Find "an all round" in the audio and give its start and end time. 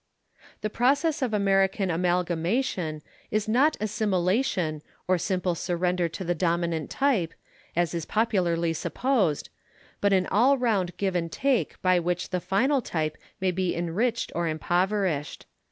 10.11-10.97